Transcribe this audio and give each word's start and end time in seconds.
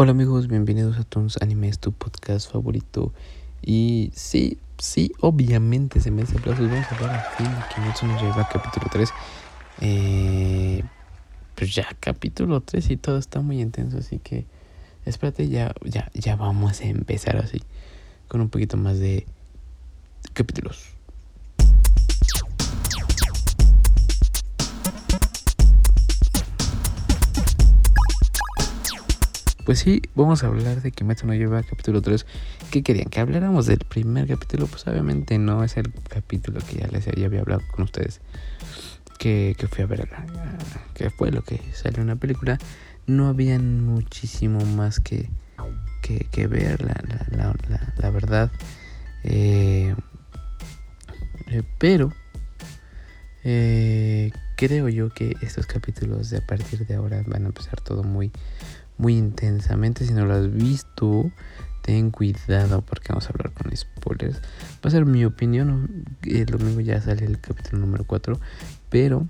Hola 0.00 0.12
amigos, 0.12 0.46
bienvenidos 0.46 0.96
a 0.96 1.02
Toons 1.02 1.42
Animes, 1.42 1.80
tu 1.80 1.90
podcast 1.90 2.52
favorito. 2.52 3.12
Y 3.60 4.12
sí, 4.14 4.58
sí, 4.78 5.10
obviamente 5.18 5.98
se 5.98 6.12
me 6.12 6.22
hace 6.22 6.38
aplausos. 6.38 6.70
Vamos 6.70 6.86
a 6.86 6.94
hablar 6.94 7.10
al 7.16 7.36
fin 7.36 7.46
de 7.46 7.74
Kimetsu 7.74 8.06
no 8.06 8.46
capítulo 8.48 8.86
3. 8.92 9.10
Eh, 9.80 10.84
pues 11.56 11.74
ya, 11.74 11.88
capítulo 11.98 12.60
3 12.60 12.90
y 12.90 12.96
todo 12.96 13.18
está 13.18 13.40
muy 13.40 13.60
intenso, 13.60 13.98
así 13.98 14.20
que 14.20 14.46
espérate, 15.04 15.48
ya, 15.48 15.74
ya, 15.82 16.08
ya 16.14 16.36
vamos 16.36 16.80
a 16.80 16.84
empezar 16.84 17.36
así, 17.36 17.60
con 18.28 18.40
un 18.40 18.50
poquito 18.50 18.76
más 18.76 19.00
de 19.00 19.26
capítulos. 20.32 20.97
Pues 29.68 29.80
sí, 29.80 30.00
vamos 30.14 30.42
a 30.42 30.46
hablar 30.46 30.80
de 30.80 30.90
Kimetsu 30.90 31.26
no 31.26 31.34
Yaiba 31.34 31.62
capítulo 31.62 32.00
3. 32.00 32.24
¿Qué 32.70 32.82
querían? 32.82 33.10
¿Que 33.10 33.20
habláramos 33.20 33.66
del 33.66 33.80
primer 33.80 34.26
capítulo? 34.26 34.66
Pues 34.66 34.86
obviamente 34.86 35.36
no 35.36 35.62
es 35.62 35.76
el 35.76 35.92
capítulo 36.08 36.58
que 36.66 36.78
ya 36.78 36.86
les 36.86 37.06
había 37.06 37.26
hablado 37.26 37.60
con 37.72 37.84
ustedes. 37.84 38.22
Que, 39.18 39.54
que 39.58 39.68
fui 39.68 39.84
a 39.84 39.86
ver, 39.86 40.08
la, 40.10 40.56
que 40.94 41.10
fue 41.10 41.30
lo 41.30 41.42
que 41.42 41.60
salió 41.74 42.00
en 42.00 42.08
la 42.08 42.16
película. 42.16 42.56
No 43.06 43.28
había 43.28 43.58
muchísimo 43.58 44.58
más 44.64 45.00
que, 45.00 45.28
que, 46.00 46.26
que 46.32 46.46
ver, 46.46 46.80
la, 46.80 46.94
la, 47.30 47.54
la 47.98 48.10
verdad. 48.10 48.50
Eh, 49.22 49.94
eh, 51.48 51.62
pero 51.76 52.10
eh, 53.44 54.32
creo 54.56 54.88
yo 54.88 55.10
que 55.10 55.36
estos 55.42 55.66
capítulos 55.66 56.30
de 56.30 56.38
a 56.38 56.46
partir 56.46 56.86
de 56.86 56.94
ahora 56.94 57.22
van 57.26 57.44
a 57.44 57.48
empezar 57.48 57.82
todo 57.82 58.02
muy 58.02 58.32
muy 58.98 59.16
intensamente. 59.16 60.04
Si 60.04 60.12
no 60.12 60.26
lo 60.26 60.34
has 60.34 60.52
visto, 60.52 61.30
ten 61.82 62.10
cuidado 62.10 62.82
porque 62.82 63.08
vamos 63.08 63.26
a 63.26 63.30
hablar 63.30 63.52
con 63.52 63.74
spoilers. 63.74 64.36
Va 64.36 64.88
a 64.88 64.90
ser 64.90 65.06
mi 65.06 65.24
opinión. 65.24 66.04
El 66.22 66.46
domingo 66.46 66.80
ya 66.80 67.00
sale 67.00 67.24
el 67.24 67.40
capítulo 67.40 67.78
número 67.78 68.04
4. 68.04 68.38
Pero 68.90 69.26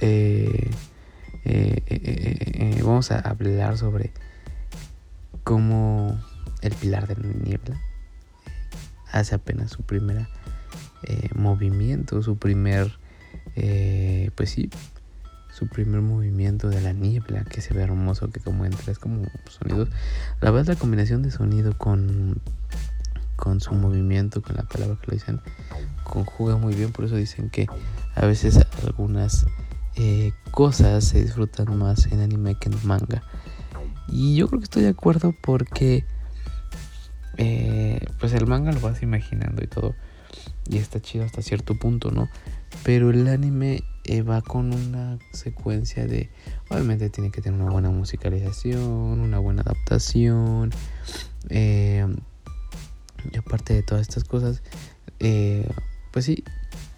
eh, 0.00 0.70
eh, 1.44 1.82
eh, 1.86 2.80
vamos 2.82 3.10
a 3.10 3.18
hablar 3.20 3.76
sobre 3.76 4.12
cómo 5.44 6.18
el 6.62 6.72
pilar 6.74 7.06
de 7.06 7.16
la 7.16 7.34
niebla 7.34 7.80
hace 9.12 9.34
apenas 9.34 9.72
su 9.72 9.82
primer 9.82 10.26
movimiento, 11.34 12.22
su 12.22 12.36
primer, 12.36 12.92
pues 14.36 14.50
sí, 14.50 14.70
su 15.60 15.66
primer 15.66 16.00
movimiento 16.00 16.70
de 16.70 16.80
la 16.80 16.94
niebla, 16.94 17.44
que 17.44 17.60
se 17.60 17.74
ve 17.74 17.82
hermoso, 17.82 18.30
que 18.30 18.40
como 18.40 18.64
entra 18.64 18.90
es 18.90 18.98
como 18.98 19.26
sonidos. 19.46 19.90
La 20.40 20.50
verdad 20.50 20.72
la 20.72 20.80
combinación 20.80 21.22
de 21.22 21.30
sonido 21.30 21.76
con, 21.76 22.40
con 23.36 23.60
su 23.60 23.74
movimiento, 23.74 24.40
con 24.40 24.56
la 24.56 24.62
palabra 24.62 24.96
que 24.98 25.08
lo 25.08 25.12
dicen, 25.12 25.40
conjuga 26.02 26.56
muy 26.56 26.74
bien, 26.74 26.92
por 26.92 27.04
eso 27.04 27.14
dicen 27.14 27.50
que 27.50 27.66
a 28.14 28.24
veces 28.24 28.58
algunas 28.86 29.44
eh, 29.96 30.32
cosas 30.50 31.04
se 31.04 31.22
disfrutan 31.22 31.76
más 31.76 32.06
en 32.06 32.20
anime 32.20 32.54
que 32.54 32.70
en 32.70 32.78
manga. 32.86 33.22
Y 34.08 34.36
yo 34.36 34.48
creo 34.48 34.60
que 34.60 34.64
estoy 34.64 34.82
de 34.82 34.88
acuerdo 34.88 35.34
porque 35.42 36.06
eh, 37.36 38.00
pues 38.18 38.32
el 38.32 38.46
manga 38.46 38.72
lo 38.72 38.80
vas 38.80 39.02
imaginando 39.02 39.62
y 39.62 39.66
todo. 39.66 39.94
Y 40.70 40.78
está 40.78 41.02
chido 41.02 41.26
hasta 41.26 41.42
cierto 41.42 41.74
punto, 41.78 42.10
¿no? 42.10 42.30
Pero 42.82 43.10
el 43.10 43.28
anime 43.28 43.82
eh, 44.04 44.22
va 44.22 44.40
con 44.40 44.72
una 44.72 45.18
secuencia 45.32 46.06
de, 46.06 46.30
obviamente 46.68 47.10
tiene 47.10 47.30
que 47.30 47.42
tener 47.42 47.60
una 47.60 47.70
buena 47.70 47.90
musicalización, 47.90 49.20
una 49.20 49.38
buena 49.38 49.62
adaptación, 49.62 50.70
eh, 51.48 52.06
y 53.30 53.36
aparte 53.36 53.74
de 53.74 53.82
todas 53.82 54.02
estas 54.08 54.24
cosas, 54.24 54.62
eh, 55.18 55.68
pues 56.12 56.24
sí, 56.24 56.42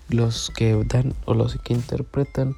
los 0.09 0.53
que 0.57 0.81
dan 0.89 1.15
o 1.25 1.35
los 1.35 1.59
que 1.59 1.75
interpretan 1.75 2.55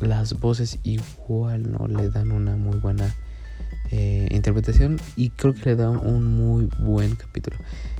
las 0.00 0.38
voces 0.38 0.78
igual 0.84 1.72
no 1.72 1.88
le 1.88 2.10
dan 2.10 2.30
una 2.32 2.56
muy 2.56 2.78
buena 2.78 3.14
interpretación 4.30 5.00
y 5.16 5.30
creo 5.30 5.54
que 5.54 5.70
le 5.70 5.76
dan 5.76 5.96
un 5.96 6.24
muy 6.26 6.68
buen 6.78 7.16
capítulo. 7.16 7.56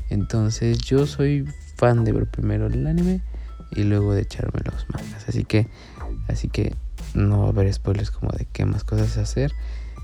Entonces 0.09 0.79
yo 0.79 1.07
soy 1.07 1.45
fan 1.77 2.05
de 2.05 2.13
ver 2.13 2.27
primero 2.27 2.67
el 2.67 2.87
anime 2.87 3.23
y 3.71 3.83
luego 3.85 4.15
de 4.15 4.23
echarme 4.23 4.61
los 4.65 4.87
mangas. 4.91 5.29
Así 5.29 5.45
que, 5.45 5.69
así 6.29 6.49
que 6.49 6.75
no 7.15 7.41
va 7.41 7.47
a 7.47 7.49
haber 7.51 7.73
spoilers 7.73 8.11
como 8.11 8.31
de 8.33 8.47
qué 8.53 8.65
más 8.65 8.85
cosas 8.85 9.17
hacer 9.17 9.53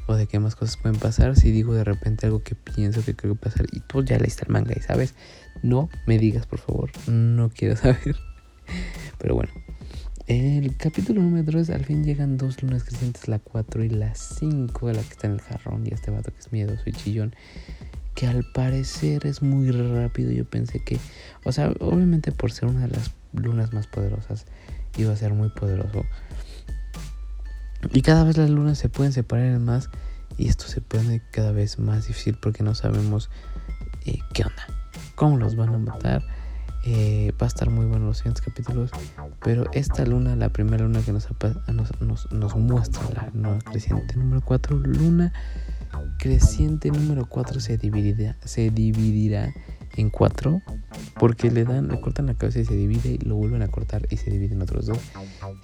o 0.07 0.15
de 0.15 0.27
qué 0.27 0.39
más 0.39 0.57
cosas 0.57 0.77
pueden 0.77 0.99
pasar. 0.99 1.37
Si 1.37 1.51
digo 1.51 1.75
de 1.75 1.85
repente 1.85 2.27
algo 2.27 2.43
que 2.43 2.55
pienso 2.55 3.05
que 3.05 3.15
creo 3.15 3.35
que 3.35 3.41
pasar 3.41 3.67
y 3.73 3.81
tú 3.81 4.05
ya 4.05 4.19
leíste 4.19 4.45
el 4.45 4.53
manga 4.53 4.75
y 4.77 4.81
sabes, 4.81 5.15
no 5.63 5.89
me 6.07 6.19
digas 6.19 6.47
por 6.47 6.59
favor, 6.59 6.91
no 7.07 7.51
quiero 7.51 7.77
saber. 7.77 8.17
Pero 9.19 9.35
bueno, 9.35 9.53
el 10.27 10.77
capítulo 10.77 11.21
número 11.21 11.45
3 11.45 11.71
al 11.71 11.85
fin 11.85 12.05
llegan 12.05 12.37
dos 12.37 12.63
lunas 12.63 12.85
crecientes, 12.85 13.29
la 13.29 13.39
4 13.39 13.85
y 13.85 13.91
la 13.91 14.15
5, 14.15 14.93
la 14.93 15.03
que 15.03 15.09
está 15.09 15.27
en 15.27 15.35
el 15.35 15.41
jarrón 15.41 15.87
y 15.87 15.91
este 15.93 16.11
vato 16.11 16.33
que 16.33 16.39
es 16.39 16.53
miedoso 16.53 16.83
y 16.87 16.93
chillón 16.93 17.35
que 18.15 18.27
al 18.27 18.45
parecer 18.53 19.27
es 19.27 19.43
muy 19.43 19.71
rápido. 19.71 20.31
Yo 20.33 20.45
pensé 20.45 20.81
que, 20.81 20.99
o 21.45 21.53
sea, 21.53 21.73
obviamente 21.81 22.33
por 22.33 22.53
ser 22.53 22.69
una 22.69 22.87
de 22.87 22.89
las 22.89 23.11
lunas 23.33 23.73
más 23.73 23.87
poderosas, 23.87 24.47
iba 24.97 25.13
a 25.13 25.17
ser 25.17 25.33
muy 25.35 25.51
poderoso. 25.51 26.05
Y 27.93 28.03
cada 28.03 28.25
vez 28.25 28.37
las 28.37 28.51
lunas 28.51 28.79
se 28.79 28.89
pueden 28.89 29.13
separar 29.13 29.59
más 29.59 29.91
y 30.39 30.49
esto 30.49 30.67
se 30.67 30.81
pone 30.81 31.23
cada 31.33 31.53
vez 31.53 31.79
más 31.79 32.07
difícil 32.07 32.39
porque 32.41 32.63
no 32.63 32.75
sabemos 32.75 33.29
eh, 34.07 34.19
qué 34.33 34.45
onda, 34.45 34.67
cómo 35.15 35.37
los 35.37 35.57
van 35.57 35.75
a 35.75 35.79
matar. 35.79 36.23
Eh, 36.85 37.33
va 37.41 37.47
a 37.47 37.49
estar 37.49 37.71
muy 37.71 37.87
bueno 37.87 38.07
los 38.07 38.19
siguientes 38.19 38.45
capítulos. 38.45 38.91
Pero 39.45 39.71
esta 39.73 40.05
luna, 40.05 40.35
la 40.35 40.49
primera 40.49 40.85
luna 40.85 41.01
que 41.03 41.13
nos, 41.13 41.29
nos, 41.69 42.01
nos, 42.01 42.33
nos 42.33 42.57
muestra 42.57 43.03
la 43.15 43.31
nueva 43.33 43.59
creciente 43.61 44.17
número 44.17 44.41
4, 44.41 44.79
luna 44.79 45.33
creciente 46.19 46.91
número 46.91 47.27
4 47.27 47.61
se 47.61 47.77
dividirá, 47.77 48.37
se 48.45 48.71
dividirá 48.71 49.53
en 49.97 50.11
4 50.11 50.63
porque 51.19 51.51
le 51.51 51.65
dan, 51.65 51.89
le 51.89 52.01
cortan 52.01 52.27
la 52.27 52.35
cabeza 52.35 52.61
y 52.61 52.65
se 52.65 52.75
divide 52.75 53.11
y 53.11 53.19
lo 53.19 53.37
vuelven 53.37 53.63
a 53.63 53.69
cortar 53.69 54.07
y 54.11 54.17
se 54.17 54.31
dividen 54.31 54.63
otros 54.63 54.87
dos 54.87 54.99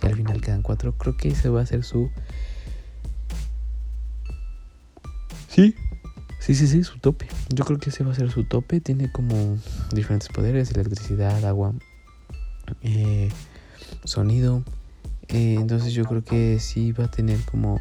y 0.03 0.07
al 0.07 0.15
final 0.15 0.41
quedan 0.41 0.63
4. 0.63 0.93
Creo 0.97 1.17
que 1.17 1.29
ese 1.29 1.49
va 1.49 1.63
a 1.63 1.67
ser 1.67 1.85
su... 1.85 2.11
Sí, 5.49 5.75
sí, 6.41 6.55
sí, 6.55 6.67
sí, 6.67 6.85
su 6.85 6.99
tope. 6.99 7.27
Yo 7.49 7.65
creo 7.65 7.79
que 7.79 7.91
ese 7.91 8.05
va 8.05 8.13
a 8.13 8.15
ser 8.15 8.31
su 8.31 8.45
tope. 8.45 8.81
Tiene 8.81 9.11
como 9.11 9.59
diferentes 9.93 10.29
poderes, 10.29 10.71
electricidad, 10.71 11.45
agua, 11.45 11.75
eh, 12.83 13.31
sonido. 14.05 14.63
Eh, 15.29 15.57
entonces 15.59 15.93
yo 15.93 16.05
creo 16.05 16.23
que 16.23 16.59
sí 16.61 16.93
va 16.93 17.05
a 17.05 17.11
tener 17.11 17.41
como 17.45 17.81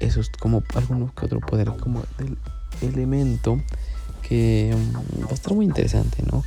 eso 0.00 0.20
es 0.20 0.30
como 0.30 0.62
algunos 0.74 1.12
que 1.12 1.26
otro 1.26 1.40
poder 1.40 1.68
como 1.78 2.02
del 2.18 2.38
elemento 2.80 3.60
mm, 4.30 5.24
va 5.24 5.30
a 5.30 5.34
estar 5.34 5.54
muy 5.54 5.64
interesante, 5.64 6.22
¿no? 6.30 6.42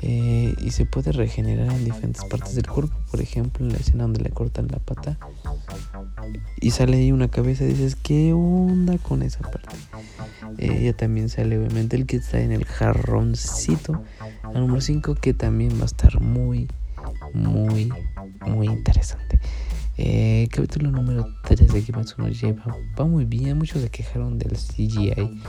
Eh, 0.00 0.54
y 0.58 0.70
se 0.70 0.86
puede 0.86 1.10
regenerar 1.10 1.72
en 1.72 1.84
diferentes 1.84 2.24
partes 2.24 2.54
del 2.54 2.68
cuerpo. 2.68 2.94
Por 3.10 3.20
ejemplo, 3.20 3.66
en 3.66 3.72
la 3.72 3.78
escena 3.78 4.04
donde 4.04 4.20
le 4.20 4.30
cortan 4.30 4.68
la 4.68 4.78
pata 4.78 5.18
y 6.60 6.70
sale 6.70 6.98
ahí 6.98 7.12
una 7.12 7.28
cabeza 7.28 7.64
y 7.64 7.68
dices, 7.68 7.96
¿qué 7.96 8.32
onda 8.32 8.98
con 8.98 9.22
esa 9.22 9.40
parte? 9.40 9.74
Eh, 10.58 10.84
ya 10.84 10.92
también 10.92 11.28
sale 11.28 11.58
obviamente 11.58 11.96
el 11.96 12.06
que 12.06 12.16
está 12.16 12.40
en 12.40 12.52
el 12.52 12.64
jarroncito. 12.64 14.02
El 14.54 14.60
número 14.60 14.80
5 14.80 15.16
que 15.16 15.34
también 15.34 15.78
va 15.78 15.82
a 15.82 15.86
estar 15.86 16.20
muy, 16.20 16.68
muy, 17.34 17.92
muy 18.46 18.66
interesante. 18.68 19.40
Eh, 20.00 20.46
capítulo 20.52 20.92
número 20.92 21.26
3 21.42 21.72
de 21.72 21.82
Kimetsu 21.82 22.22
no 22.22 22.28
Yaiba 22.28 22.62
va 22.96 23.04
muy 23.04 23.24
bien. 23.24 23.58
Muchos 23.58 23.82
se 23.82 23.90
quejaron 23.90 24.38
del 24.38 24.52
CGI 24.52 25.40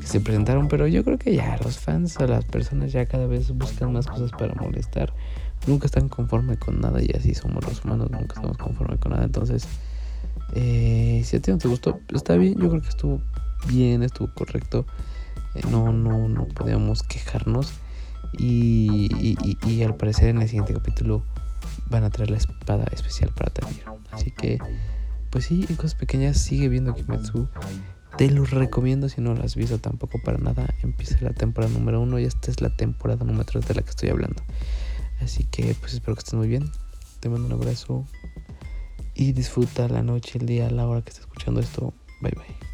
que 0.00 0.06
se 0.06 0.20
presentaron, 0.20 0.68
pero 0.68 0.86
yo 0.86 1.02
creo 1.02 1.18
que 1.18 1.34
ya 1.34 1.58
los 1.64 1.76
fans 1.76 2.16
o 2.20 2.26
las 2.28 2.44
personas 2.44 2.92
ya 2.92 3.04
cada 3.06 3.26
vez 3.26 3.50
buscan 3.50 3.92
más 3.92 4.06
cosas 4.06 4.30
para 4.30 4.54
molestar. 4.54 5.12
Nunca 5.66 5.86
están 5.86 6.08
conformes 6.08 6.58
con 6.58 6.80
nada 6.80 7.02
y 7.02 7.10
así 7.16 7.34
somos 7.34 7.66
los 7.66 7.84
humanos, 7.84 8.12
nunca 8.12 8.36
estamos 8.36 8.56
conformes 8.58 9.00
con 9.00 9.10
nada. 9.10 9.24
Entonces, 9.24 9.66
eh, 10.54 11.22
si 11.24 11.36
a 11.36 11.42
ti 11.42 11.50
no 11.50 11.58
te 11.58 11.66
gustó, 11.66 11.98
está 12.14 12.36
bien. 12.36 12.60
Yo 12.60 12.70
creo 12.70 12.82
que 12.82 12.90
estuvo 12.90 13.20
bien, 13.66 14.04
estuvo 14.04 14.32
correcto. 14.32 14.86
Eh, 15.56 15.62
no, 15.68 15.92
no, 15.92 16.28
no 16.28 16.46
podíamos 16.46 17.02
quejarnos. 17.02 17.72
Y, 18.38 19.36
y 19.66 19.82
al 19.82 19.96
parecer 19.96 20.28
en 20.28 20.40
el 20.40 20.46
siguiente 20.46 20.72
capítulo 20.74 21.24
van 21.90 22.04
a 22.04 22.10
traer 22.10 22.30
la 22.30 22.38
espada 22.38 22.84
especial 22.92 23.30
para 23.34 23.52
Tanjiro. 23.52 23.98
Así 24.10 24.30
que, 24.30 24.58
pues 25.30 25.46
sí, 25.46 25.66
en 25.68 25.76
cosas 25.76 25.94
pequeñas 25.94 26.38
sigue 26.38 26.68
viendo 26.68 26.94
Kimetsu. 26.94 27.48
Te 28.16 28.30
lo 28.30 28.44
recomiendo 28.44 29.08
si 29.08 29.20
no 29.20 29.34
lo 29.34 29.42
has 29.42 29.54
visto 29.56 29.78
tampoco 29.78 30.18
para 30.24 30.38
nada. 30.38 30.74
Empieza 30.82 31.18
la 31.20 31.32
temporada 31.32 31.72
número 31.72 32.00
uno 32.00 32.18
y 32.18 32.24
esta 32.24 32.50
es 32.50 32.60
la 32.60 32.74
temporada 32.74 33.24
número 33.24 33.44
3 33.44 33.66
de 33.66 33.74
la 33.74 33.82
que 33.82 33.90
estoy 33.90 34.08
hablando. 34.08 34.42
Así 35.20 35.44
que 35.44 35.74
pues 35.78 35.94
espero 35.94 36.14
que 36.14 36.20
estés 36.20 36.34
muy 36.34 36.48
bien. 36.48 36.70
Te 37.20 37.28
mando 37.28 37.46
un 37.46 37.52
abrazo 37.52 38.06
y 39.14 39.32
disfruta 39.32 39.88
la 39.88 40.02
noche, 40.02 40.38
el 40.38 40.46
día, 40.46 40.70
la 40.70 40.86
hora 40.86 41.02
que 41.02 41.10
estés 41.10 41.24
escuchando 41.24 41.60
esto. 41.60 41.92
Bye 42.20 42.32
bye. 42.32 42.69